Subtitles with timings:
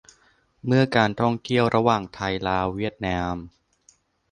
[0.65, 3.35] เมื่อการท่องเที่ยวระหว่าง ไทยลาวเวียดนาม